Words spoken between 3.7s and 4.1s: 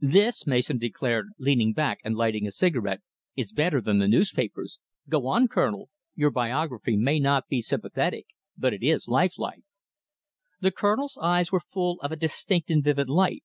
than the